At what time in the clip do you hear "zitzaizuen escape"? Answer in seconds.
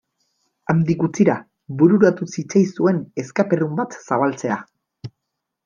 2.37-3.61